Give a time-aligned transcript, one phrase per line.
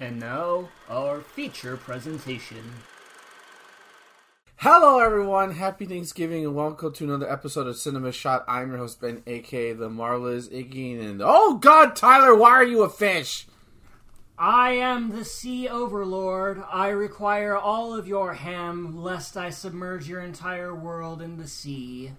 [0.00, 2.62] And now, our feature presentation.
[4.58, 5.50] Hello, everyone.
[5.50, 8.44] Happy Thanksgiving and welcome to another episode of Cinema Shot.
[8.46, 11.00] I'm your host, Ben, aka The Marvelous Iggy.
[11.00, 13.48] And oh, God, Tyler, why are you a fish?
[14.38, 16.62] I am the sea overlord.
[16.70, 22.12] I require all of your ham, lest I submerge your entire world in the sea.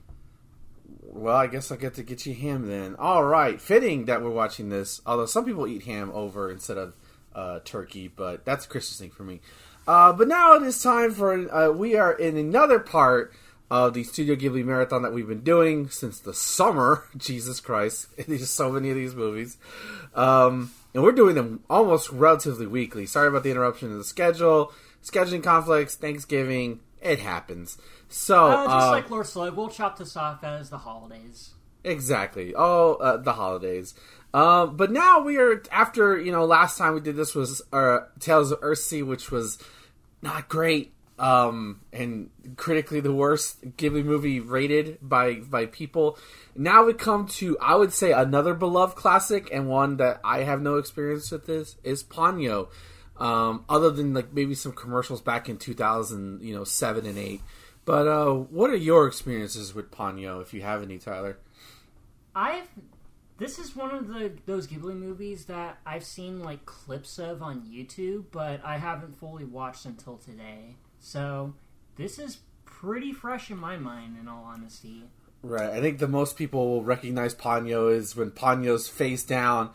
[1.02, 2.98] Well, I guess I'll get to get you ham then.
[3.00, 3.61] All right.
[3.61, 6.93] Fitting that we're watching this, although some people eat ham over instead of
[7.36, 9.39] uh, turkey, but that's a Christmas thing for me.
[9.87, 13.33] Uh, but now it is time for uh, we are in another part
[13.71, 17.06] of the Studio Ghibli marathon that we've been doing since the summer.
[17.18, 19.57] Jesus Christ, there's so many of these movies,
[20.15, 23.06] um, and we're doing them almost relatively weekly.
[23.06, 24.73] Sorry about the interruption in the schedule,
[25.04, 26.79] scheduling conflicts, Thanksgiving.
[27.01, 27.78] It happens.
[28.09, 31.51] So Uh, just uh, like Lord Slug, we'll chop this off as the holidays.
[31.83, 32.53] Exactly.
[32.53, 33.94] All uh, the holidays.
[34.33, 38.00] Um, but now we are after you know last time we did this was uh,
[38.20, 39.58] Tales of Earthsea, which was
[40.22, 46.18] not great um, and critically the worst Ghibli movie rated by by people.
[46.56, 50.62] Now we come to I would say another beloved classic and one that I have
[50.62, 52.70] no experience with this is Ponyo.
[53.18, 57.42] Um, other than like maybe some commercials back in 2000, you know, seven and eight.
[57.84, 61.38] But uh, what are your experiences with Ponyo, if you have any, Tyler?
[62.35, 62.67] I've
[63.38, 67.61] this is one of the those Ghibli movies that I've seen like clips of on
[67.61, 70.75] YouTube, but I haven't fully watched until today.
[71.00, 71.53] So
[71.95, 75.03] this is pretty fresh in my mind, in all honesty.
[75.41, 75.69] Right.
[75.69, 79.72] I think the most people will recognize Ponyo is when Ponyo's face down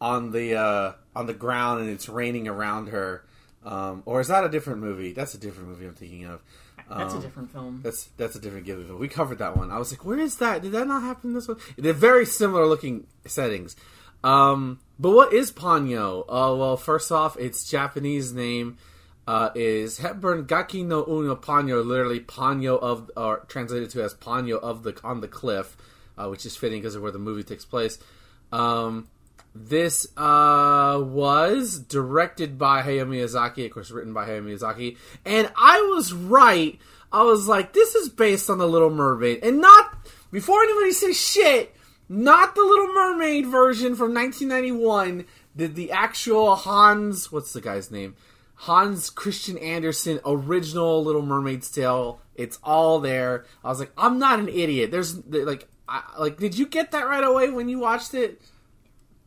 [0.00, 3.24] on the uh, on the ground and it's raining around her.
[3.64, 5.12] Um, or is that a different movie?
[5.12, 6.40] That's a different movie I'm thinking of.
[6.88, 7.80] That's Um, a different film.
[7.82, 8.98] That's that's a different Ghibli film.
[8.98, 9.70] We covered that one.
[9.70, 10.62] I was like, where is that?
[10.62, 11.58] Did that not happen in this one?
[11.76, 13.76] They're very similar looking settings.
[14.24, 16.22] Um, but what is Ponyo?
[16.22, 18.78] Uh, well, first off, its Japanese name
[19.26, 24.58] uh, is Hepburn Gaki no Uno Ponyo, literally Ponyo of, or translated to as Ponyo
[24.58, 25.76] of the on the cliff,
[26.16, 27.98] uh, which is fitting because of where the movie takes place.
[28.50, 29.08] Um,
[29.54, 35.80] this uh, was directed by Hayao Miyazaki, of course, written by Hayao Miyazaki, and I
[35.94, 36.78] was right.
[37.10, 39.96] I was like, this is based on the Little Mermaid, and not
[40.30, 41.74] before anybody says shit.
[42.10, 45.26] Not the Little Mermaid version from 1991.
[45.54, 48.16] The the actual Hans, what's the guy's name?
[48.62, 52.20] Hans Christian Andersen original Little Mermaid's tale.
[52.34, 53.44] It's all there.
[53.62, 54.90] I was like, I'm not an idiot.
[54.90, 58.40] There's like, I, like, did you get that right away when you watched it?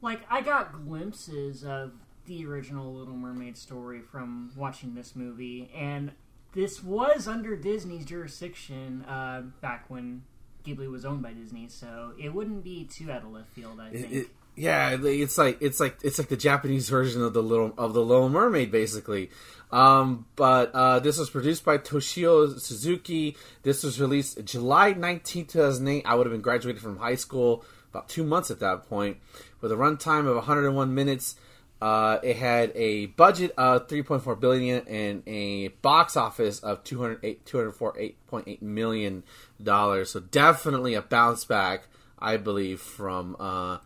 [0.02, 1.92] Like I got glimpses of
[2.26, 6.12] the original Little Mermaid story from watching this movie, and
[6.54, 10.24] this was under Disney's jurisdiction uh, back when
[10.66, 13.80] Ghibli was owned by Disney, so it wouldn't be too out of left field.
[13.80, 14.12] I think.
[14.12, 17.94] It- yeah, it's like it's like it's like the Japanese version of the little of
[17.94, 19.30] the Little Mermaid, basically.
[19.72, 23.38] Um, but uh, this was produced by Toshio Suzuki.
[23.64, 26.04] This was released July nineteenth, two thousand eight.
[26.06, 29.18] I would have been graduated from high school about two months at that point,
[29.62, 31.36] with a runtime of one hundred and one minutes.
[31.82, 38.62] Uh, it had a budget of 3.4 billion and a box office of 208 204.8
[38.62, 39.24] million
[39.64, 40.12] dollars.
[40.12, 41.88] So definitely a bounce back,
[42.20, 43.80] I believe, from uh,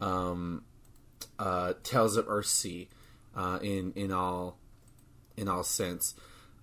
[0.00, 0.64] um,
[1.38, 2.86] uh, Tales of Earthsea
[3.36, 4.56] uh, in in all
[5.36, 6.14] in all sense.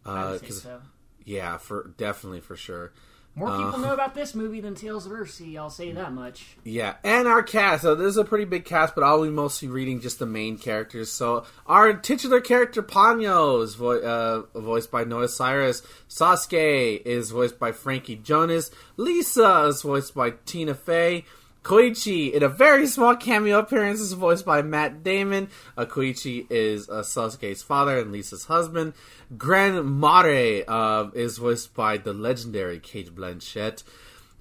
[0.03, 0.81] I Uh, would say 'cause- so.
[1.25, 2.91] yeah, for definitely for sure.
[3.38, 5.57] More people uh, know about this movie than Tales of Earthsea.
[5.57, 6.46] I'll say that much.
[6.63, 7.81] Yeah, and our cast.
[7.81, 10.57] So this is a pretty big cast, but I'll be mostly reading just the main
[10.57, 11.12] characters.
[11.12, 15.81] So our titular character Ponyo is vo- uh, voiced by Noah Cyrus.
[16.09, 18.72] Sasuke is voiced by Frankie Jonas.
[18.96, 21.25] Lisa is voiced by Tina Fey.
[21.65, 25.49] Koichi, in a very small cameo appearance, is voiced by Matt Damon.
[25.75, 28.93] Uh, Koichi is uh, Sasuke's father and Lisa's husband.
[29.35, 33.81] Gran Mare uh, is voiced by the legendary Cate Blanchett.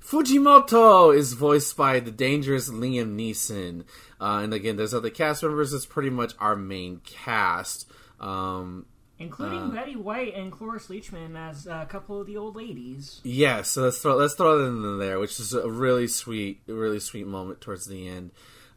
[0.02, 3.84] Fujimoto is voiced by the dangerous Liam Neeson.
[4.20, 5.72] Uh, and again, there's other cast members.
[5.72, 7.90] It's pretty much our main cast.
[8.20, 8.84] Um,
[9.24, 13.20] Including Uh, Betty White and Cloris Leachman as a couple of the old ladies.
[13.24, 17.00] yeah, so let's throw let's throw that in there, which is a really sweet, really
[17.00, 18.30] sweet moment towards the end.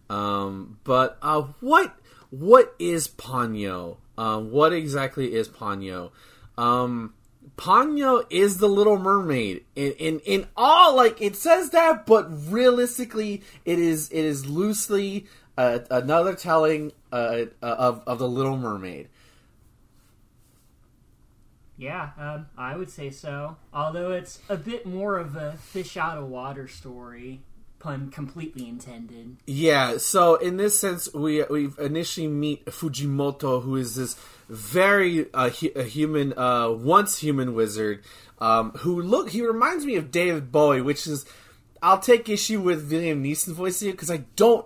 [0.09, 1.93] Um, but uh, what
[2.29, 3.97] what is Ponyo?
[4.17, 6.11] Um, what exactly is Ponyo?
[6.57, 7.13] Um,
[7.57, 9.63] Ponyo is the Little Mermaid.
[9.75, 15.25] In, in in all, like it says that, but realistically, it is it is loosely
[15.57, 19.09] uh, another telling uh, of of the Little Mermaid.
[21.77, 23.57] Yeah, um, I would say so.
[23.73, 27.41] Although it's a bit more of a fish out of water story
[27.79, 29.37] pun completely intended.
[29.45, 34.15] Yeah, so in this sense, we we initially meet Fujimoto, who is this
[34.49, 38.03] very uh, hu- a human, uh, once human wizard,
[38.39, 41.25] um, who look he reminds me of David Bowie, which is
[41.81, 44.65] I'll take issue with William Neeson voicing it because I don't.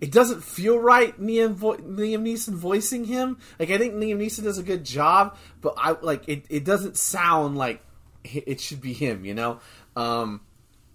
[0.00, 3.38] It doesn't feel right, Liam, vo- Liam Neeson voicing him.
[3.58, 6.44] Like I think Liam Neeson does a good job, but I like it.
[6.50, 7.82] It doesn't sound like
[8.24, 9.24] it should be him.
[9.24, 9.60] You know,
[9.96, 10.42] um,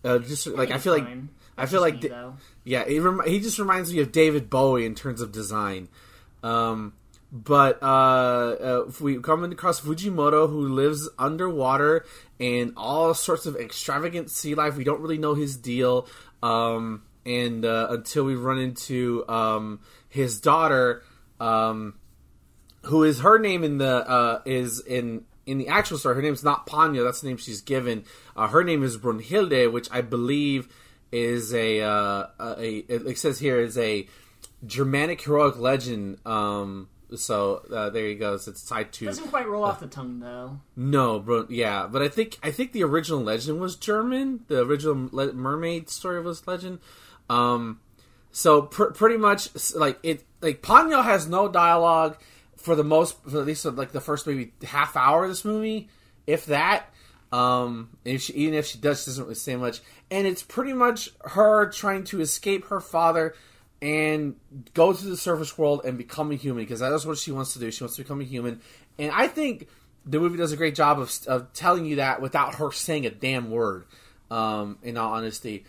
[0.03, 1.07] uh, just like I feel like.
[1.57, 2.31] I feel like Da-
[2.63, 5.89] yeah, he, rem- he just reminds me of David Bowie in terms of design.
[6.41, 6.93] Um,
[7.31, 12.05] but uh, uh, if we come across Fujimoto, who lives underwater
[12.39, 14.75] and all sorts of extravagant sea life.
[14.75, 16.07] We don't really know his deal,
[16.41, 19.79] um, and uh, until we run into um,
[20.09, 21.03] his daughter,
[21.39, 21.95] um,
[22.83, 26.15] who is her name in the uh, is in in the actual story.
[26.15, 27.03] Her name's not Ponyo.
[27.03, 28.05] That's the name she's given.
[28.35, 30.67] Uh, her name is Brunhilde, which I believe
[31.11, 34.07] is a, uh, a it says here is a
[34.65, 36.25] Germanic heroic legend.
[36.25, 38.37] Um, so uh, there you go.
[38.37, 40.59] So it's tied to Doesn't quite roll off the tongue though.
[40.75, 41.45] no, bro.
[41.49, 44.45] Yeah, but I think I think the original legend was German.
[44.47, 46.79] The original le- mermaid story was legend.
[47.31, 47.79] Um,
[48.31, 50.23] so pr- pretty much like it.
[50.41, 52.17] Like Ponyo has no dialogue
[52.57, 55.89] for the most, for at least like the first maybe half hour of this movie,
[56.27, 56.85] if that.
[57.31, 59.79] Um, if she, even if she does, she doesn't really say much,
[60.09, 63.33] and it's pretty much her trying to escape her father
[63.81, 64.35] and
[64.73, 67.53] go to the surface world and become a human because that is what she wants
[67.53, 67.71] to do.
[67.71, 68.59] She wants to become a human,
[68.99, 69.69] and I think
[70.05, 73.11] the movie does a great job of, of telling you that without her saying a
[73.11, 73.85] damn word.
[74.29, 75.65] Um, in all honesty,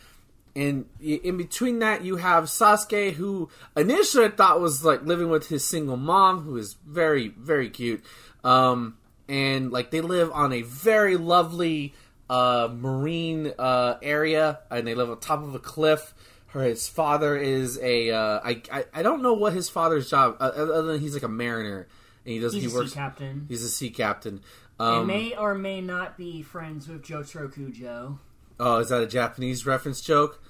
[0.54, 5.48] and in between that, you have Sasuke, who initially I thought was like living with
[5.48, 8.04] his single mom, who is very very cute.
[8.44, 8.96] Um,
[9.28, 11.94] and like they live on a very lovely
[12.28, 16.14] uh, marine uh, area, and they live on top of a cliff.
[16.48, 20.36] Her his father is a uh, I, I I don't know what his father's job
[20.38, 21.88] uh, other than he's like a mariner
[22.26, 23.46] and he does He's he a works sea captain.
[23.48, 24.42] he's a sea captain.
[24.78, 28.18] Um, may or may not be friends with Jotaro Kujo.
[28.60, 30.41] oh, is that a Japanese reference joke?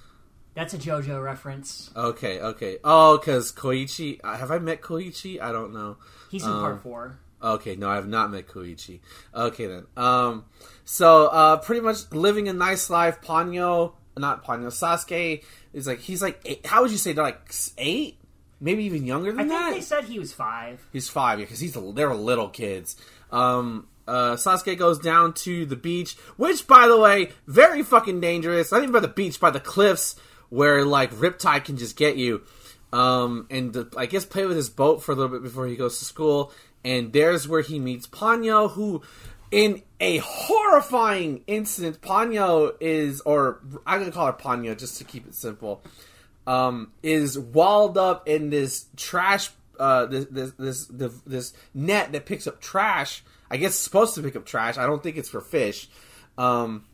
[0.55, 1.91] That's a JoJo reference.
[1.97, 2.79] Okay, okay.
[2.85, 4.21] Oh, because Koichi.
[4.23, 5.41] uh, Have I met Koichi?
[5.41, 5.97] I don't know.
[6.31, 7.19] He's in Um, part four.
[7.43, 9.01] Okay, no, I have not met Koichi.
[9.35, 9.87] Okay then.
[9.97, 10.45] Um,
[10.85, 13.21] so uh, pretty much living a nice life.
[13.23, 17.51] Ponyo, not Ponyo, Sasuke is like he's like eight, how would you say they're like
[17.79, 18.19] eight,
[18.61, 19.71] maybe even younger I than think that.
[19.75, 20.87] they said he was five.
[20.93, 22.95] He's five because he's they're little kids.
[23.33, 28.71] Um, uh, Sasuke goes down to the beach, which, by the way, very fucking dangerous.
[28.71, 30.15] Not even by the beach, by the cliffs
[30.53, 32.43] where like Riptide can just get you.
[32.93, 35.99] Um, and I guess play with his boat for a little bit before he goes
[36.01, 36.53] to school.
[36.85, 39.01] And there's where he meets Ponyo, who,
[39.51, 45.27] in a horrifying incident, Ponyo is, or I'm gonna call her Ponyo just to keep
[45.27, 45.83] it simple
[46.47, 49.51] um, is walled up in this trash,
[49.81, 53.25] uh, this this this this net that picks up trash.
[53.51, 54.77] I guess supposed to pick up trash.
[54.77, 55.89] I don't think it's for fish.
[56.37, 56.85] Um,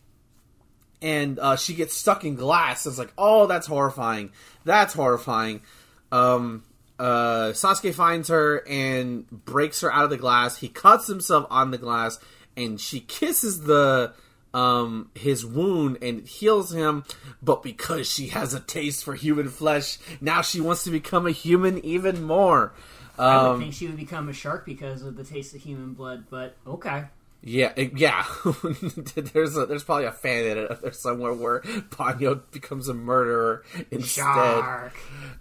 [1.02, 2.86] and uh, she gets stuck in glass.
[2.86, 4.32] It's like, oh, that's horrifying.
[4.64, 5.62] That's horrifying.
[6.10, 6.64] Um,
[6.98, 10.56] uh, Sasuke finds her and breaks her out of the glass.
[10.58, 12.18] He cuts himself on the glass,
[12.56, 14.12] and she kisses the
[14.54, 17.04] um his wound and heals him.
[17.42, 21.30] But because she has a taste for human flesh, now she wants to become a
[21.30, 22.72] human even more.
[23.18, 25.92] I would Um, think she would become a shark because of the taste of human
[25.92, 27.04] blood, but okay.
[27.42, 28.26] Yeah, yeah.
[29.14, 34.24] there's a, there's probably a fan edit there somewhere where Ponyo becomes a murderer instead.
[34.24, 34.94] Shark.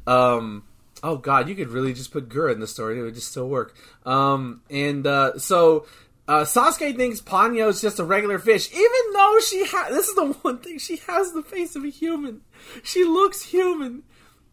[0.05, 0.63] Um,
[1.03, 3.49] oh god, you could really just put Gura in the story; it would just still
[3.49, 3.75] work.
[4.05, 5.87] Um, and uh, so
[6.27, 9.89] uh, Sasuke thinks Ponyo is just a regular fish, even though she has.
[9.89, 12.41] This is the one thing she has the face of a human.
[12.83, 14.03] She looks human.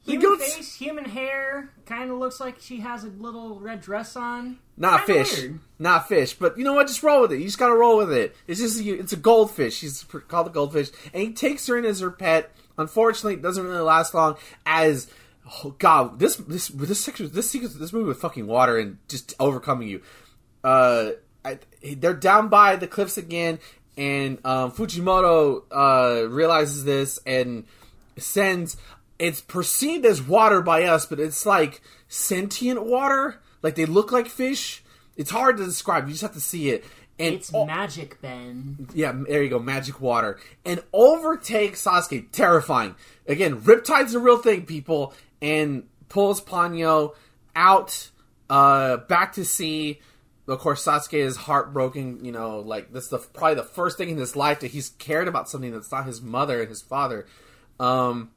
[0.07, 4.59] Human face, human hair, kind of looks like she has a little red dress on.
[4.77, 5.61] Not Kinda fish, weird.
[5.79, 6.35] not fish.
[6.35, 6.89] But you know what?
[6.89, 7.39] Just roll with it.
[7.39, 8.37] You just gotta roll with it.
[8.47, 9.77] It's just it's a goldfish.
[9.79, 12.51] She's called a goldfish, and he takes her in as her pet.
[12.77, 14.37] Unfortunately, it doesn't really last long.
[14.67, 15.09] As
[15.65, 19.33] oh god, this this this section, this sequence, this movie with fucking water and just
[19.41, 20.03] overcoming you.
[20.63, 21.13] Uh,
[21.45, 21.59] I,
[21.97, 23.59] they're down by the cliffs again,
[23.97, 27.65] and um, Fujimoto uh, realizes this and
[28.19, 28.77] sends.
[29.19, 33.41] It's perceived as water by us, but it's like sentient water.
[33.63, 34.83] Like they look like fish.
[35.17, 36.07] It's hard to describe.
[36.07, 36.85] You just have to see it.
[37.17, 38.89] And It's magic, Ben.
[38.93, 42.97] yeah, there you go, magic water, and overtake Sasuke, terrifying.
[43.29, 47.15] Again, Riptide's a real thing, people, and pulls Ponyo
[47.55, 48.11] out,
[48.51, 50.01] uh, back to sea.
[50.49, 52.25] Of course, Sasuke is heartbroken.
[52.25, 54.89] You know, like this is the, probably the first thing in his life that he's
[54.91, 57.27] cared about something that's not his mother and his father.
[57.79, 58.31] Um,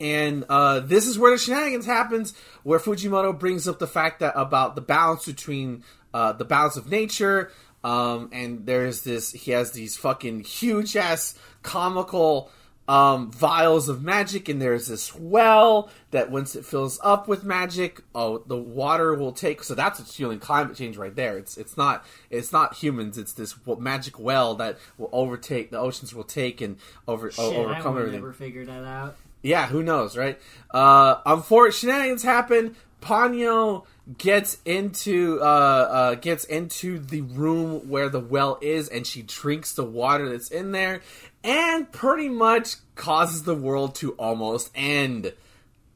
[0.00, 4.32] And uh, this is where the shenanigans happens, where Fujimoto brings up the fact that
[4.34, 7.52] about the balance between uh, the balance of nature,
[7.84, 9.32] um, and there's this.
[9.32, 12.50] He has these fucking huge ass comical
[12.88, 18.00] um, vials of magic, and there's this well that once it fills up with magic,
[18.14, 19.62] oh, the water will take.
[19.62, 21.38] So that's what's fueling climate change right there.
[21.38, 23.16] It's it's not it's not humans.
[23.16, 27.96] It's this magic well that will overtake the oceans will take and over Shit, overcome
[27.96, 28.20] I everything.
[28.20, 29.16] never figured that out.
[29.42, 30.38] Yeah, who knows, right?
[30.70, 32.76] Uh, unfortunate shenanigans happen.
[33.00, 33.86] Ponyo
[34.18, 39.72] gets into uh, uh, gets into the room where the well is, and she drinks
[39.72, 41.00] the water that's in there,
[41.42, 45.32] and pretty much causes the world to almost end.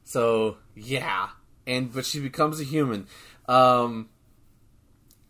[0.03, 1.29] So yeah,
[1.67, 3.05] and but she becomes a human,
[3.47, 4.09] um,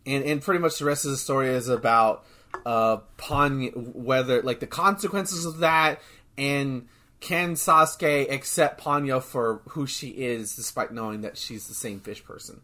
[0.05, 2.25] and and pretty much the rest of the story is about
[2.65, 5.99] uh Ponyo whether like the consequences of that
[6.37, 6.87] and
[7.25, 12.23] can Sasuke accept Ponyo for who she is, despite knowing that she's the same fish
[12.23, 12.61] person?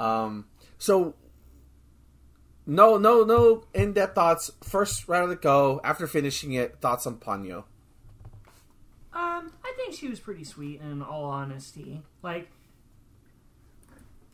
[0.00, 0.46] Um,
[0.78, 1.14] so,
[2.66, 4.50] no, no, no in-depth thoughts.
[4.64, 5.80] First, right out of the go.
[5.84, 7.58] After finishing it, thoughts on Ponyo.
[9.12, 10.80] Um, I think she was pretty sweet.
[10.80, 12.50] In all honesty, like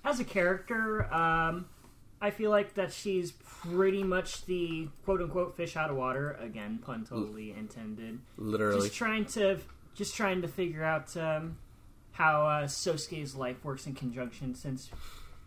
[0.07, 1.67] as a character, um,
[2.27, 6.33] I feel like that she's pretty much the quote unquote fish out of water.
[6.41, 8.19] Again, pun totally intended.
[8.37, 9.61] Literally, Just trying to
[9.95, 11.57] just trying to figure out um,
[12.11, 14.91] how uh, Sosuke's life works in conjunction, since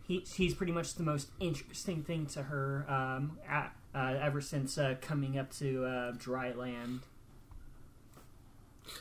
[0.08, 4.78] he, he's pretty much the most interesting thing to her um, at, uh, ever since
[4.78, 7.02] uh, coming up to uh, dry land.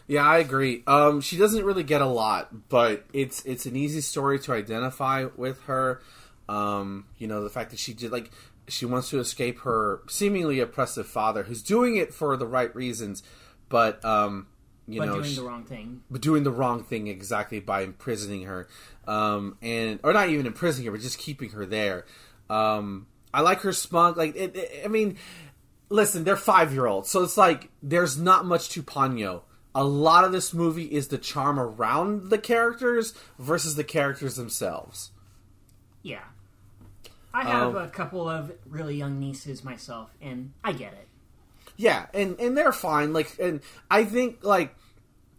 [0.09, 0.83] Yeah, I agree.
[0.89, 5.27] Um, she doesn't really get a lot, but it's it's an easy story to identify
[5.37, 6.03] with her.
[6.49, 8.31] Um, you know, the fact that she did like
[8.69, 13.23] she wants to escape her seemingly oppressive father, who's doing it for the right reasons,
[13.69, 14.47] but um,
[14.87, 16.02] you know but know, doing she- the wrong thing.
[16.11, 18.69] but doing the wrong thing exactly by imprisoning her,
[19.07, 22.05] um, and or not even imprisoning her, but just keeping her there.
[22.50, 24.17] Um, I like her smug.
[24.17, 25.19] Like, it, it- I mean,
[25.90, 29.43] listen, they're five year olds, so it's like there's not much to Ponyo.
[29.75, 35.11] A lot of this movie is the charm around the characters versus the characters themselves.
[36.02, 36.25] Yeah.
[37.35, 41.07] I have Um, a couple of really young nieces myself, and I get it.
[41.77, 43.13] Yeah, and and they're fine.
[43.13, 44.75] Like, and I think like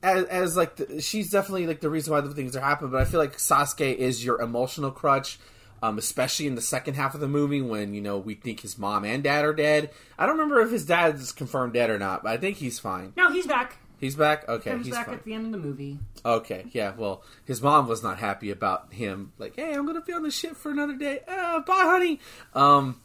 [0.01, 2.91] as, as like the, she's definitely like the reason why the things are happening.
[2.91, 5.39] But I feel like Sasuke is your emotional crutch,
[5.83, 8.77] um, especially in the second half of the movie when you know we think his
[8.77, 9.89] mom and dad are dead.
[10.17, 12.79] I don't remember if his dad is confirmed dead or not, but I think he's
[12.79, 13.13] fine.
[13.17, 13.77] No, he's back.
[13.99, 14.47] He's back.
[14.47, 15.15] Okay, Comes he's back fine.
[15.15, 15.99] at the end of the movie.
[16.25, 16.93] Okay, yeah.
[16.95, 19.33] Well, his mom was not happy about him.
[19.37, 21.19] Like, hey, I'm gonna be on the ship for another day.
[21.27, 22.19] Uh, bye, honey.
[22.53, 23.01] Um,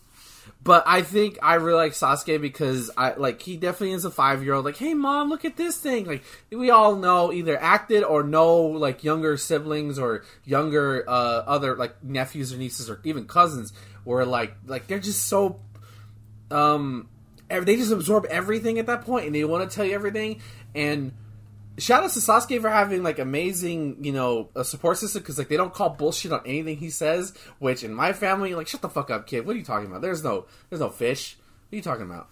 [0.63, 4.45] but I think I really like Sasuke because I like he definitely is a five
[4.45, 4.65] year old.
[4.65, 6.05] Like, hey, mom, look at this thing.
[6.05, 11.13] Like, we all know either acted or know like younger siblings or younger uh,
[11.47, 13.73] other like nephews or nieces or even cousins
[14.05, 15.61] where like like they're just so
[16.51, 17.09] um
[17.49, 20.41] they just absorb everything at that point and they want to tell you everything
[20.75, 21.13] and
[21.79, 25.49] shout out to Sasuke for having like amazing, you know, a support system because like
[25.49, 27.35] they don't call bullshit on anything he says.
[27.59, 29.47] Which in my family, like, shut the fuck up, kid.
[29.47, 30.03] What are you talking about?
[30.03, 31.37] There's no, there's no fish.
[31.69, 32.29] What are you talking about?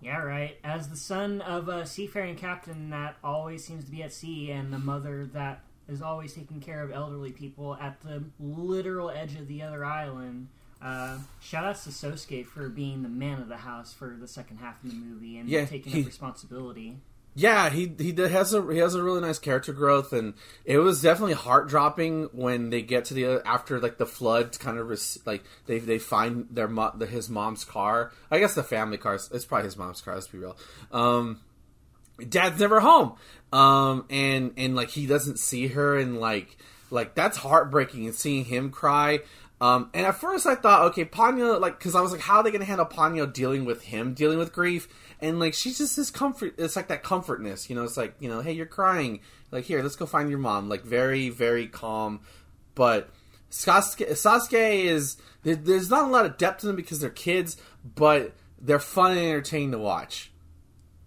[0.00, 0.58] Yeah, right.
[0.62, 4.72] As the son of a seafaring captain that always seems to be at sea, and
[4.72, 9.48] the mother that is always taking care of elderly people at the literal edge of
[9.48, 10.48] the other island.
[10.84, 14.58] Uh, shout outs to Sosuke for being the man of the house for the second
[14.58, 16.98] half of the movie and Yeah, taking he- up responsibility.
[17.36, 21.02] Yeah, he he has a he has a really nice character growth, and it was
[21.02, 24.88] definitely heart dropping when they get to the after like the flood kind of
[25.26, 28.12] like they they find their mo- the, his mom's car.
[28.30, 29.14] I guess the family car.
[29.14, 30.14] It's probably his mom's car.
[30.14, 30.56] Let's be real.
[30.92, 31.40] Um,
[32.28, 33.14] dad's never home,
[33.52, 36.56] um, and and like he doesn't see her, and like
[36.90, 39.20] like that's heartbreaking, and seeing him cry.
[39.64, 42.42] Um, and at first I thought, okay, Ponyo, like, because I was like, how are
[42.42, 44.88] they going to handle Ponyo dealing with him, dealing with grief?
[45.22, 46.56] And like, she's just this comfort.
[46.58, 47.82] It's like that comfortness, you know.
[47.82, 49.20] It's like, you know, hey, you're crying.
[49.50, 50.68] Like, here, let's go find your mom.
[50.68, 52.20] Like, very, very calm.
[52.74, 53.08] But
[53.50, 57.56] Sasuke, Sasuke is there, there's not a lot of depth to them because they're kids,
[57.94, 60.30] but they're fun and entertaining to watch.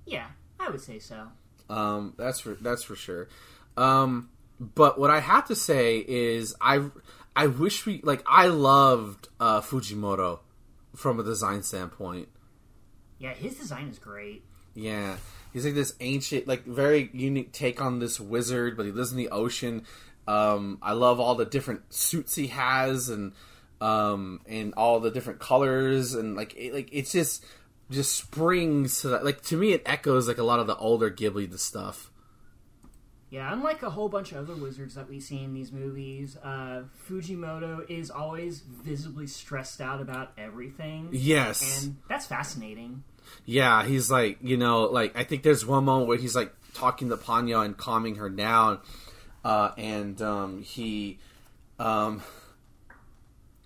[0.07, 0.25] Yeah,
[0.59, 1.27] I would say so.
[1.69, 3.27] Um, that's for that's for sure.
[3.75, 6.89] Um, but what I have to say is I
[7.37, 10.39] I wish we like I loved uh, Fujimoto
[10.95, 12.29] from a design standpoint.
[13.19, 14.43] Yeah, his design is great.
[14.73, 15.17] Yeah,
[15.53, 19.17] he's like this ancient, like very unique take on this wizard, but he lives in
[19.17, 19.85] the ocean.
[20.27, 23.33] Um, I love all the different suits he has, and
[23.81, 27.45] um, and all the different colors, and like it, like it's just
[27.91, 29.23] just springs to that.
[29.23, 32.09] Like to me, it echoes like a lot of the older Ghibli stuff.
[33.29, 36.83] Yeah, unlike a whole bunch of other wizards that we see in these movies, uh,
[37.09, 41.09] Fujimoto is always visibly stressed out about everything.
[41.11, 41.83] Yes.
[41.83, 43.03] And that's fascinating.
[43.45, 47.09] Yeah, he's like, you know, like I think there's one moment where he's like talking
[47.09, 48.79] to Ponyo and calming her down,
[49.43, 51.19] uh, and um, he,
[51.79, 52.21] um,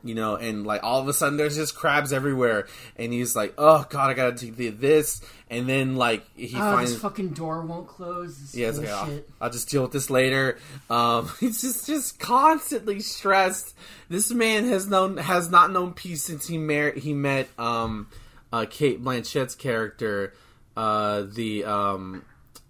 [0.04, 3.54] you know, and like all of a sudden there's just crabs everywhere, and he's like,
[3.58, 7.62] oh god, I gotta do this, and then like he oh, finds this fucking door
[7.62, 8.38] won't close.
[8.38, 9.30] This yeah, like, oh, bullshit.
[9.40, 10.58] I'll just deal with this later.
[10.90, 13.76] Um, he's just just constantly stressed.
[14.10, 18.08] This man has known has not known peace since he mar- he met um,
[18.52, 20.34] uh, Cate Blanchett's character,
[20.76, 22.26] uh, the um,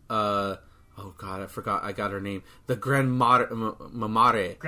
[0.09, 0.57] uh,
[0.97, 4.59] oh god, I forgot, I got her name, the Grand Mamare, Mamare,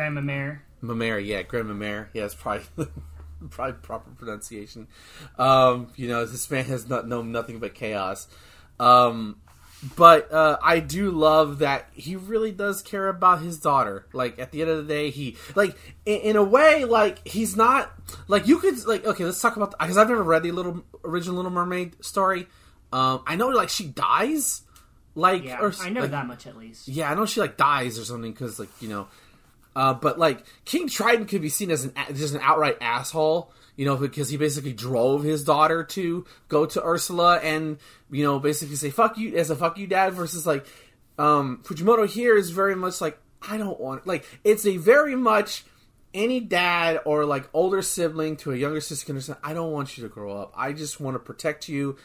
[0.83, 1.19] Mare.
[1.19, 2.65] Yeah, Grand Mamare, yeah, it's probably.
[3.49, 4.87] Probably proper pronunciation.
[5.37, 8.29] Um, you know, this man has not known nothing but chaos.
[8.79, 9.35] Um,
[9.97, 14.07] but uh, I do love that he really does care about his daughter.
[14.13, 15.75] Like at the end of the day, he like
[16.05, 17.91] in, in a way like he's not
[18.27, 19.25] like you could like okay.
[19.25, 22.47] Let's talk about because I've never read the little original Little Mermaid story.
[22.93, 24.61] Um, I know like she dies.
[25.15, 26.87] Like Yeah, or, I know like, that much at least.
[26.87, 29.07] Yeah, I know she like dies or something because like you know,
[29.75, 33.85] uh, but like King Triton could be seen as an just an outright asshole, you
[33.85, 37.77] know, because he basically drove his daughter to go to Ursula and
[38.11, 40.65] you know basically say fuck you as a fuck you dad versus like
[41.17, 45.63] um, Fujimoto here is very much like I don't want like it's a very much
[46.13, 49.39] any dad or like older sibling to a younger sister can understand.
[49.43, 50.53] I don't want you to grow up.
[50.55, 51.97] I just want to protect you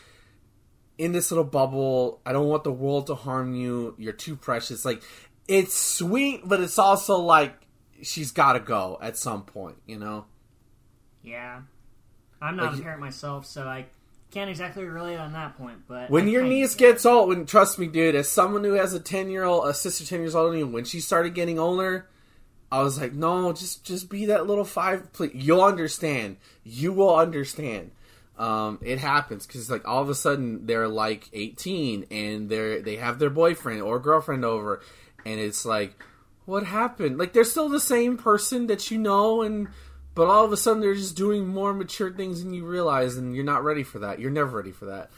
[0.96, 2.20] in this little bubble.
[2.24, 3.94] I don't want the world to harm you.
[3.98, 4.84] You're too precious.
[4.84, 5.02] Like
[5.48, 7.54] it's sweet, but it's also like
[8.02, 9.76] she's got to go at some point.
[9.86, 10.26] You know?
[11.22, 11.62] Yeah.
[12.40, 13.86] I'm not Like- a parent myself, so I
[14.30, 15.78] can't exactly relate on that point.
[15.88, 18.74] But When I your niece get gets old, when trust me, dude, as someone who
[18.74, 21.58] has a ten year old, a sister ten years old, you, when she started getting
[21.58, 22.06] older,
[22.70, 25.12] I was like, no, just just be that little five.
[25.12, 26.36] Please, you'll understand.
[26.62, 27.90] You will understand.
[28.38, 32.96] Um, it happens because like all of a sudden they're like eighteen and they're they
[32.96, 34.80] have their boyfriend or girlfriend over,
[35.24, 36.02] and it's like,
[36.44, 37.18] what happened?
[37.18, 39.68] Like they're still the same person that you know and.
[40.14, 43.36] But all of a sudden, they're just doing more mature things than you realize, and
[43.36, 44.18] you're not ready for that.
[44.18, 45.10] You're never ready for that.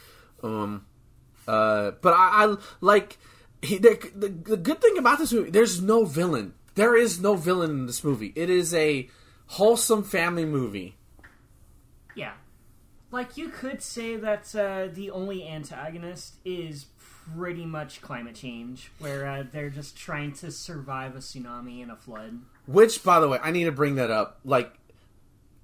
[0.43, 0.85] Um,
[1.49, 3.17] uh, but I, I like
[3.63, 5.49] he, the, the the good thing about this movie.
[5.49, 6.53] There's no villain.
[6.75, 8.35] There is no villain in this movie.
[8.37, 9.09] It is a
[9.47, 10.97] wholesome family movie.
[12.15, 12.33] Yeah.
[13.11, 16.87] Like, you could say that uh, the only antagonist is
[17.37, 21.97] pretty much climate change, where uh, they're just trying to survive a tsunami and a
[21.97, 22.41] flood.
[22.67, 24.41] Which, by the way, I need to bring that up.
[24.45, 24.73] Like,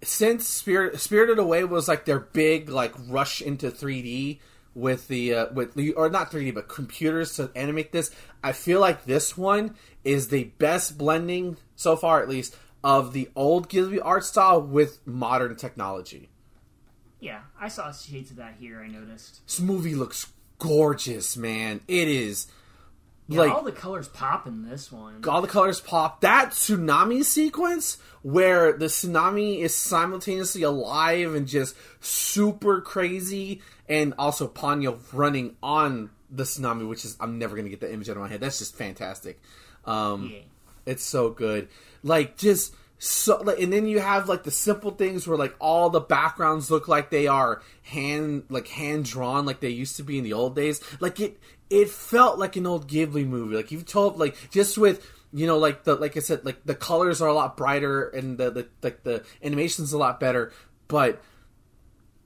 [0.03, 4.41] since Spirit Spirited Away was like their big like rush into 3D
[4.75, 8.11] with the uh, with the or not 3D but computers to animate this,
[8.45, 13.29] I feel like this one is the best blending so far, at least, of the
[13.35, 16.29] old Ghibli art style with modern technology.
[17.19, 19.41] Yeah, I saw shades of that here, I noticed.
[19.47, 21.81] This movie looks gorgeous, man.
[21.89, 22.47] It is
[23.29, 25.23] Yeah, like all the colors pop in this one.
[25.29, 26.21] all the colors pop.
[26.21, 34.49] That tsunami sequence where the tsunami is simultaneously alive and just super crazy, and also
[34.49, 38.23] Ponyo running on the tsunami, which is I'm never gonna get the image out of
[38.23, 38.41] my head.
[38.41, 39.41] That's just fantastic.
[39.85, 40.39] Um, Yeah.
[40.87, 41.69] It's so good.
[42.05, 45.91] Like just so like, and then you have like the simple things where like all
[45.91, 50.19] the backgrounds look like they are hand like hand drawn like they used to be
[50.19, 50.81] in the old days.
[50.99, 53.57] Like it it felt like an old Ghibli movie.
[53.57, 56.75] Like you've told like just with you know like the like I said like the
[56.75, 60.53] colors are a lot brighter and the the like the animation's a lot better,
[60.89, 61.21] but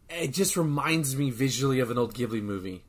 [0.08, 2.84] it just reminds me visually of an old Ghibli movie.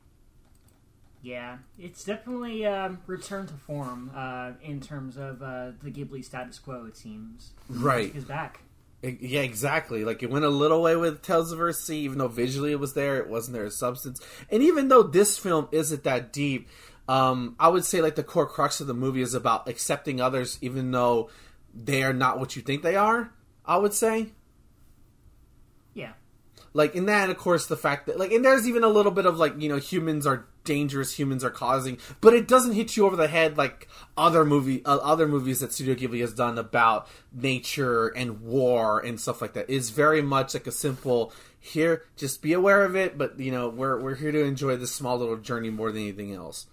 [1.22, 6.58] Yeah, it's definitely um, returned to form uh, in terms of uh, the Ghibli status
[6.58, 7.52] quo, it seems.
[7.68, 8.12] Right.
[8.14, 8.60] Is back.
[9.04, 10.04] E- Yeah, exactly.
[10.04, 12.94] Like it went a little way with Tales of Earthsea, even though visually it was
[12.94, 14.20] there, it wasn't there as substance.
[14.50, 16.68] And even though this film isn't that deep,
[17.08, 20.58] um, I would say like the core crux of the movie is about accepting others,
[20.60, 21.30] even though
[21.72, 23.32] they are not what you think they are.
[23.64, 24.32] I would say,
[25.94, 26.14] Yeah.
[26.74, 29.26] Like in that, of course, the fact that like, and there's even a little bit
[29.26, 33.06] of like you know humans are dangerous, humans are causing, but it doesn't hit you
[33.06, 37.08] over the head like other movie, uh, other movies that Studio Ghibli has done about
[37.32, 39.66] nature and war and stuff like that.
[39.68, 43.68] It's very much like a simple here, just be aware of it, but you know
[43.68, 46.66] we're we're here to enjoy this small little journey more than anything else.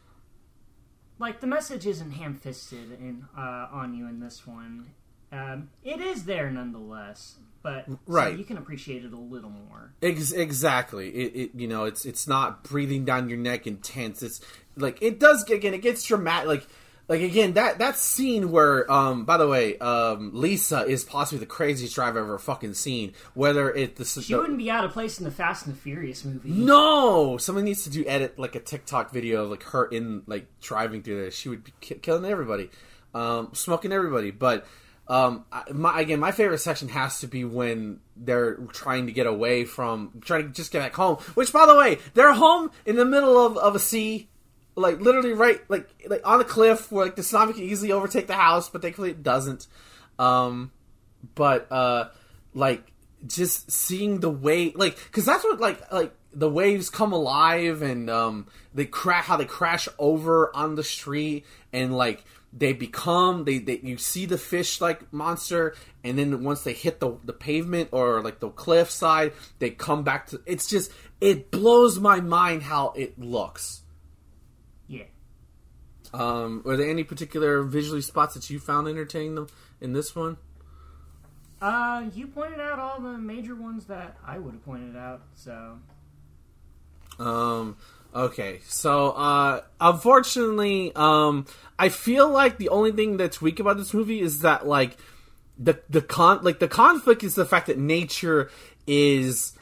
[1.19, 4.91] Like, the message isn't ham fisted in, uh, on you in this one.
[5.31, 8.37] Um, it is there nonetheless, but so Right.
[8.37, 9.91] you can appreciate it a little more.
[10.01, 11.09] Ex- exactly.
[11.09, 14.23] It, it you know it's it's not breathing down your neck intense.
[14.23, 14.41] It's
[14.75, 15.73] like it does get again.
[15.73, 16.47] It gets dramatic.
[16.47, 16.67] Like
[17.07, 21.45] like again that that scene where um by the way um Lisa is possibly the
[21.47, 23.13] craziest driver I've ever fucking seen.
[23.35, 25.79] Whether it the, She the- wouldn't be out of place in the Fast and the
[25.79, 26.49] Furious movie.
[26.49, 30.47] no someone needs to do edit like a TikTok video of like her in like
[30.61, 31.35] driving through this.
[31.35, 32.69] She would be ki- killing everybody,
[33.13, 34.31] um smoking everybody.
[34.31, 34.65] But
[35.09, 39.65] um my again my favorite section has to be when they're trying to get away
[39.65, 41.17] from trying to just get back home.
[41.33, 44.29] Which by the way they're home in the middle of of a sea
[44.75, 48.27] like literally right like like on a cliff where like the tsunami can easily overtake
[48.27, 49.67] the house, but thankfully it doesn't.
[50.17, 50.71] Um,
[51.35, 52.09] but uh,
[52.53, 52.91] like
[53.25, 58.09] just seeing the way like because that's what like like the waves come alive and
[58.09, 63.59] um they crash how they crash over on the street and like they become they,
[63.59, 67.89] they you see the fish like monster and then once they hit the the pavement
[67.91, 72.63] or like the cliff side they come back to it's just it blows my mind
[72.63, 73.81] how it looks
[74.87, 75.03] Yeah.
[76.13, 79.47] um, were there any particular visually spots that you found entertaining them
[79.79, 80.37] in this one?
[81.61, 85.21] Uh, you pointed out all the major ones that I would have pointed out.
[85.35, 85.77] So
[87.19, 87.75] Um,
[88.15, 91.45] okay, so uh, unfortunately, um,
[91.77, 94.97] I feel like the only thing that's weak about this movie is that like
[95.57, 98.49] the the con like the conflict is the fact that nature
[98.87, 99.53] is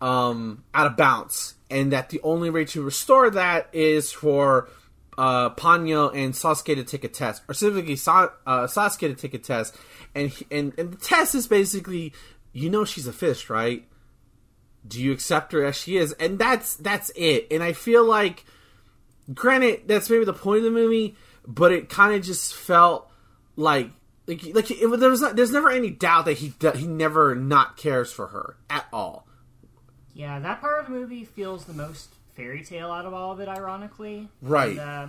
[0.00, 4.68] um out of bounds, and that the only way to restore that is for
[5.16, 9.34] uh, Ponyo and Sasuke to take a test, or specifically Sa- uh, Sasuke to take
[9.34, 9.76] a test,
[10.14, 12.12] and he- and and the test is basically,
[12.52, 13.84] you know, she's a fish, right?
[14.86, 16.12] Do you accept her as she is?
[16.14, 17.46] And that's that's it.
[17.50, 18.44] And I feel like,
[19.32, 21.16] granted, that's maybe the point of the movie,
[21.46, 23.10] but it kind of just felt
[23.56, 23.90] like
[24.26, 27.76] like like it, there was not, there's never any doubt that he he never not
[27.76, 29.26] cares for her at all.
[30.14, 33.40] yeah, that part of the movie feels the most fairy tale out of all of
[33.40, 33.48] it.
[33.48, 34.70] Ironically, Right.
[34.72, 35.06] And, uh,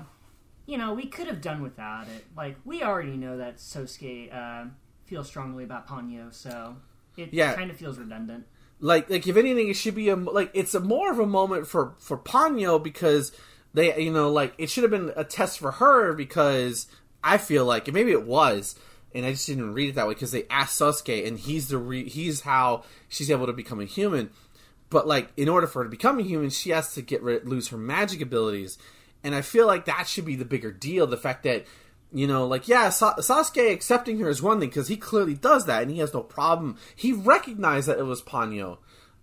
[0.67, 2.25] you know, we could have done without it.
[2.35, 4.65] Like we already know that Sosuke uh,
[5.05, 6.77] feels strongly about Ponyo, so
[7.17, 7.53] it Yeah.
[7.55, 8.45] kind of feels redundant.
[8.79, 11.67] Like like if anything it should be a like it's a more of a moment
[11.67, 13.31] for for Ponyo because
[13.73, 16.87] they you know like it should have been a test for her because
[17.23, 18.75] I feel like maybe it was
[19.13, 21.77] and I just didn't read it that way because they asked Sasuke and he's the
[21.77, 24.29] re- he's how she's able to become a human.
[24.89, 27.47] But like in order for her to become a human she has to get rid
[27.47, 28.77] lose her magic abilities.
[29.23, 31.65] And I feel like that should be the bigger deal the fact that
[32.15, 35.65] you know, like yeah, Sa- Sasuke accepting her is one thing because he clearly does
[35.65, 36.77] that and he has no problem.
[36.95, 38.77] He recognized that it was Ponyo,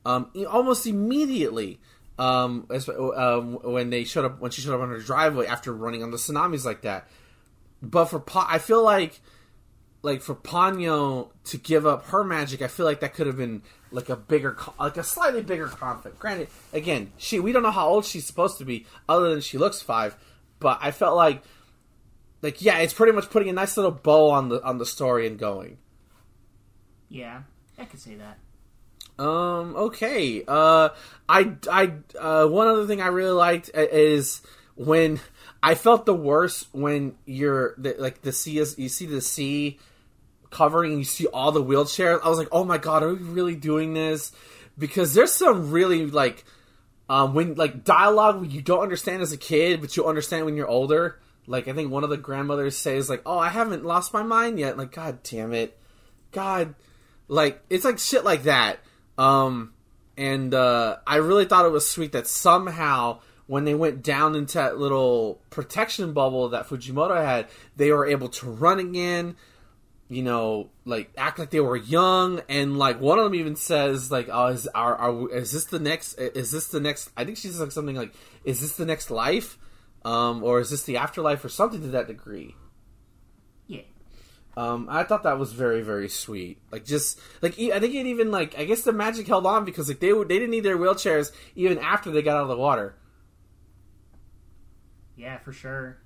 [0.04, 1.80] um, almost immediately.
[2.18, 2.68] Um,
[3.16, 6.10] um, when they showed up, when she showed up on her driveway after running on
[6.10, 7.08] the tsunamis like that.
[7.80, 9.18] But for pa- I feel like,
[10.02, 13.62] like for Ponyo to give up her magic, I feel like that could have been
[13.90, 16.18] like a bigger, like a slightly bigger conflict.
[16.18, 19.56] Granted, again, she we don't know how old she's supposed to be, other than she
[19.56, 20.14] looks five.
[20.58, 21.42] But I felt like
[22.42, 25.26] like yeah, it's pretty much putting a nice little bow on the on the story
[25.26, 25.78] and going.
[27.08, 27.42] Yeah,
[27.78, 28.38] I could say that.
[29.22, 29.76] Um.
[29.76, 30.44] Okay.
[30.46, 30.90] Uh.
[31.28, 31.52] I.
[31.70, 31.92] I.
[32.18, 32.46] Uh.
[32.46, 34.42] One other thing I really liked uh, is
[34.74, 35.20] when
[35.62, 39.78] I felt the worst when you're the, like the sea is you see the sea
[40.50, 42.20] covering and you see all the wheelchairs.
[42.22, 44.32] I was like, oh my god, are we really doing this?
[44.76, 46.44] Because there's some really like
[47.08, 50.66] um when like dialogue you don't understand as a kid, but you understand when you're
[50.66, 51.20] older.
[51.46, 54.58] Like I think one of the grandmothers says like, "Oh, I haven't lost my mind
[54.58, 55.78] yet." Like, God damn it,
[56.30, 56.74] God,
[57.28, 58.78] like it's like shit like that.
[59.18, 59.72] Um,
[60.16, 64.54] and uh, I really thought it was sweet that somehow when they went down into
[64.54, 69.36] that little protection bubble that Fujimoto had, they were able to run again.
[70.08, 74.12] You know, like act like they were young, and like one of them even says,
[74.12, 76.14] like, "Oh, is are, are is this the next?
[76.14, 79.10] Is this the next?" I think she says like something like, "Is this the next
[79.10, 79.58] life?"
[80.04, 82.56] Um, or is this the afterlife, or something to that degree?
[83.66, 83.82] Yeah.
[84.56, 86.58] Um, I thought that was very, very sweet.
[86.70, 89.88] Like, just like I think it even like I guess the magic held on because
[89.88, 92.96] like they they didn't need their wheelchairs even after they got out of the water.
[95.16, 95.98] Yeah, for sure.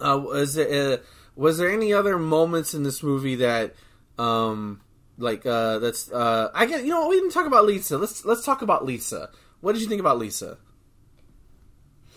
[0.00, 0.96] Uh, was there uh,
[1.34, 3.74] was there any other moments in this movie that
[4.18, 4.80] um
[5.16, 7.98] like uh that's uh I get you know we didn't talk about Lisa.
[7.98, 9.30] Let's let's talk about Lisa.
[9.60, 10.58] What did you think about Lisa?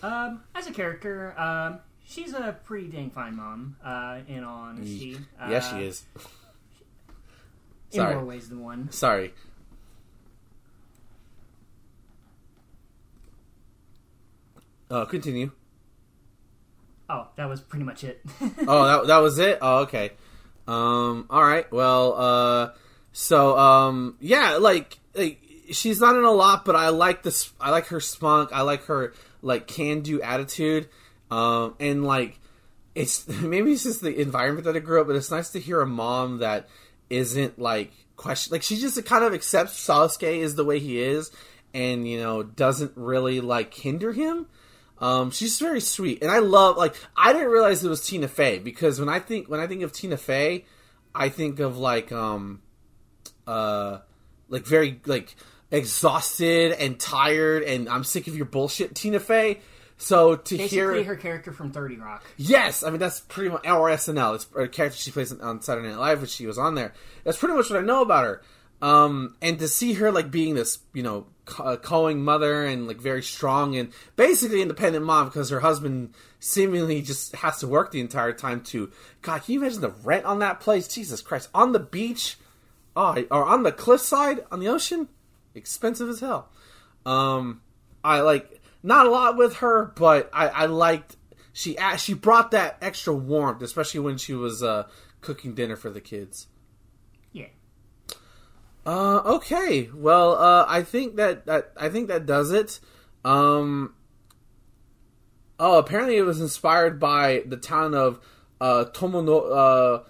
[0.06, 3.74] Um, as a character, um, she's a pretty dang fine mom.
[3.84, 6.04] Uh, in all honesty, uh, yes, she is.
[7.90, 8.14] in Sorry.
[8.14, 8.92] more ways than one.
[8.92, 9.34] Sorry.
[14.88, 15.50] Uh, continue.
[17.10, 18.20] Oh, that was pretty much it.
[18.40, 19.58] oh, that that was it.
[19.60, 20.12] Oh, okay.
[20.68, 21.26] Um.
[21.30, 21.70] All right.
[21.72, 22.14] Well.
[22.16, 22.70] Uh.
[23.12, 23.58] So.
[23.58, 24.16] Um.
[24.20, 24.58] Yeah.
[24.58, 24.98] Like.
[25.14, 25.42] Like.
[25.72, 27.52] She's not in a lot, but I like this.
[27.60, 28.50] I like her spunk.
[28.52, 29.12] I like her
[29.46, 30.88] like can do attitude.
[31.30, 31.74] Um.
[31.80, 32.38] And like
[32.94, 35.80] it's maybe it's just the environment that I grew up, but it's nice to hear
[35.80, 36.68] a mom that
[37.08, 41.30] isn't like question like she just kind of accepts Sasuke is the way he is
[41.76, 44.46] and you know doesn't really like hinder him.
[44.98, 48.58] Um, she's very sweet, and I love like I didn't realize it was Tina Fey
[48.58, 50.64] because when I think when I think of Tina Fey,
[51.14, 52.62] I think of like um,
[53.46, 53.98] uh,
[54.48, 55.36] like very like
[55.70, 59.60] exhausted and tired, and I'm sick of your bullshit, Tina Fey.
[59.98, 62.22] So to Basically, hear her character from Thirty Rock.
[62.36, 64.34] Yes, I mean that's pretty much or SNL.
[64.34, 66.92] It's a character she plays on Saturday Night Live, which she was on there.
[67.24, 68.42] That's pretty much what I know about her.
[68.82, 71.26] Um, and to see her like being this, you know,
[71.82, 77.34] cowing mother and like very strong and basically independent mom because her husband seemingly just
[77.36, 78.60] has to work the entire time.
[78.64, 78.90] To
[79.22, 80.88] God, can you imagine the rent on that place?
[80.88, 82.36] Jesus Christ, on the beach,
[82.94, 85.08] oh, or on the cliffside on the ocean,
[85.56, 86.50] expensive as hell.
[87.04, 87.62] Um,
[88.04, 91.16] I like not a lot with her, but I, I liked
[91.52, 94.86] she she brought that extra warmth, especially when she was uh,
[95.22, 96.48] cooking dinner for the kids.
[97.32, 97.46] Yeah.
[98.84, 99.88] Uh, okay.
[99.94, 102.78] Well, uh, I think that, that I think that does it.
[103.24, 103.94] Um,
[105.58, 108.20] oh, apparently it was inspired by the town of
[108.60, 110.02] uh, Tomono, uh,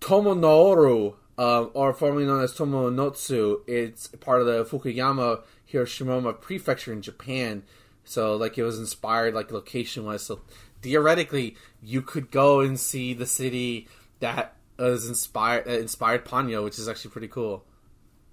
[0.00, 3.60] Tomonoura, uh, or formerly known as Tomonotsu.
[3.66, 7.62] It's part of the Fukuyama Hiroshima Prefecture in Japan.
[8.04, 10.22] So, like, it was inspired, like, location wise.
[10.22, 10.42] So,
[10.82, 13.88] theoretically, you could go and see the city
[14.20, 17.64] that was inspired uh, inspired Ponyo, which is actually pretty cool.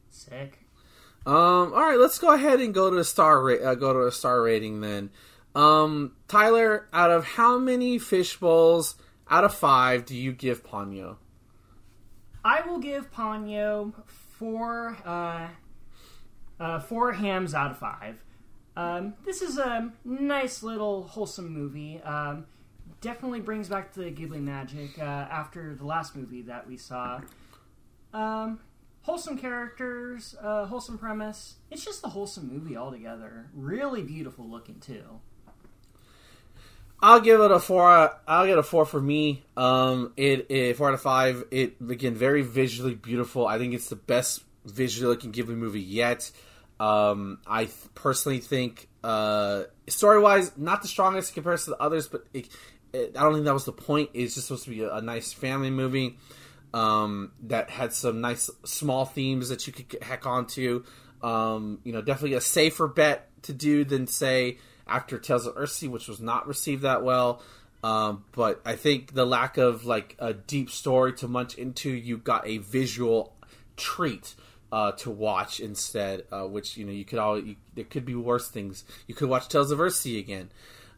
[0.10, 0.60] Sick.
[1.26, 4.08] Um, all right, let's go ahead and go to a star ra- uh, go to
[4.08, 5.12] a star rating then.
[5.54, 8.96] Um, Tyler, out of how many fish bowls
[9.30, 11.18] out of five do you give Ponyo?
[12.44, 15.48] I will give Ponyo four uh,
[16.60, 18.24] uh, four hams out of five.
[18.76, 22.02] Um, this is a nice little wholesome movie.
[22.04, 22.46] Um,
[23.02, 27.22] definitely brings back the Ghibli magic uh, after the last movie that we saw.
[28.14, 28.60] Um,
[29.02, 31.56] wholesome characters, uh, wholesome premise.
[31.70, 33.50] It's just a wholesome movie altogether.
[33.54, 35.20] Really beautiful looking too.
[37.02, 38.12] I'll give it a four.
[38.28, 39.44] I'll get a four for me.
[39.58, 41.44] Um, it, it four out of five.
[41.52, 43.48] It again very visually beautiful.
[43.48, 46.32] I think it's the best visually looking Ghibli movie yet.
[46.80, 51.84] Um, I th- personally think uh, story wise not the strongest in comparison to the
[51.84, 52.50] others, but it,
[52.94, 54.12] it, I don't think that was the point.
[54.14, 56.18] It's just supposed to be a, a nice family movie
[56.74, 60.84] um, that had some nice small themes that you could heck onto.
[61.22, 65.90] Um, you know, definitely a safer bet to do than say after Tales of Earthsea,
[65.90, 67.42] which was not received that well.
[67.84, 72.18] Um, but I think the lack of like a deep story to munch into, you
[72.18, 73.36] got a visual
[73.76, 74.36] treat
[74.72, 76.26] uh, to watch instead.
[76.32, 78.84] Uh, which you know you could all you, there could be worse things.
[79.08, 80.52] You could watch Tales of Earthsea again.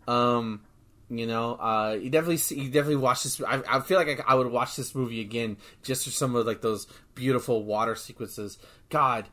[0.08, 0.62] Um,
[1.10, 3.42] you know, uh, you definitely see, you definitely watch this.
[3.42, 6.46] I, I feel like I, I, would watch this movie again just for some of
[6.46, 8.58] like those beautiful water sequences.
[8.90, 9.26] God,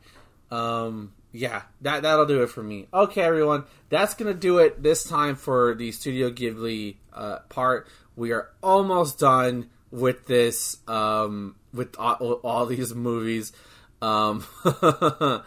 [0.51, 2.87] um, yeah, that that'll do it for me.
[2.93, 7.87] Okay, everyone, that's gonna do it this time for the Studio Ghibli uh, part.
[8.15, 13.53] We are almost done with this, um, with all, all these movies.
[14.01, 14.45] Um,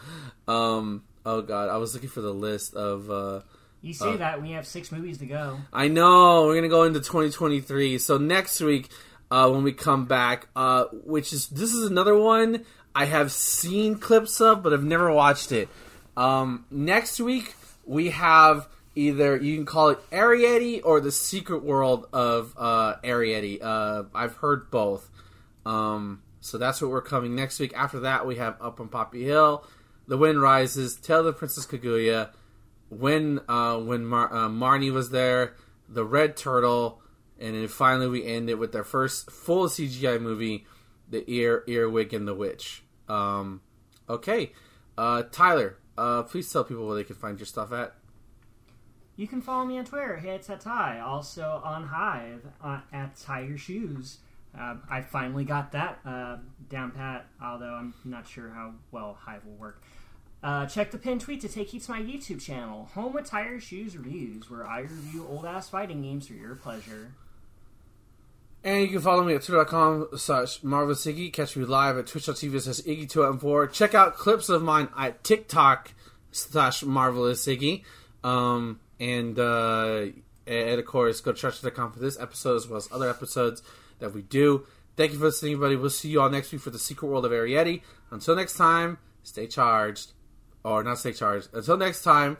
[0.49, 3.11] um, oh god, I was looking for the list of.
[3.11, 3.41] Uh,
[3.83, 5.59] you say uh, that we have six movies to go.
[5.71, 7.99] I know we're gonna go into 2023.
[7.99, 8.89] So next week,
[9.31, 13.97] uh, when we come back, uh, which is this is another one I have seen
[13.97, 15.69] clips of, but I've never watched it.
[16.17, 17.55] Um, next week
[17.85, 23.59] we have either you can call it Arrietty or the Secret World of uh, Arrietty.
[23.61, 25.11] Uh, I've heard both.
[25.67, 27.73] Um, so that's what we're coming next week.
[27.75, 29.67] After that, we have Up on Poppy Hill,
[30.07, 32.31] The Wind Rises, Tale of the Princess Kaguya,
[32.91, 35.55] when uh, when Mar- uh, Marnie was there,
[35.89, 37.01] The Red Turtle,
[37.41, 40.67] and then finally we end it with their first full CGI movie,
[41.11, 42.84] The Ear Earwig and the Witch.
[43.09, 43.61] Um,
[44.09, 44.53] okay,
[44.97, 47.95] uh, Tyler, uh, please tell people where they can find your stuff at.
[49.17, 50.99] You can follow me on Twitter, hey it's Ty.
[51.01, 54.19] Also on Hive uh, at Your Shoes.
[54.59, 56.37] Uh, I finally got that uh,
[56.69, 59.83] down pat, although I'm not sure how well Hive will work.
[60.43, 63.59] Uh, check the pinned tweet to take you to my YouTube channel, Home with Tire
[63.59, 67.13] Shoes Reviews, where I review old ass fighting games for your pleasure.
[68.65, 71.31] And you can follow me at twitter.com slash marvelous Iggy.
[71.31, 73.71] Catch me live at twitch.tv slash Iggy204.
[73.71, 75.93] Check out clips of mine at TikTok
[76.33, 77.85] slash marvelous Iggy.
[78.25, 80.07] Um, and, uh,
[80.47, 83.63] and of course, go to church.com for this episode as well as other episodes
[83.99, 84.67] that we do.
[84.97, 85.77] Thank you for listening, everybody.
[85.77, 87.83] We'll see you all next week for the Secret World of Arrietty.
[88.11, 90.13] Until next time, stay charged.
[90.65, 91.49] Or not stay charged.
[91.53, 92.39] Until next time,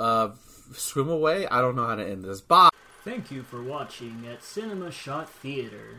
[0.00, 0.30] uh,
[0.72, 1.46] swim away.
[1.46, 2.40] I don't know how to end this.
[2.40, 2.71] Bye.
[3.04, 5.96] Thank you for watching at Cinema Shot Theater.